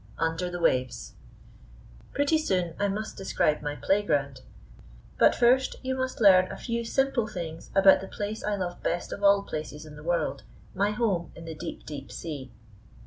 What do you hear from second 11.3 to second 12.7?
in the deep, deep sea.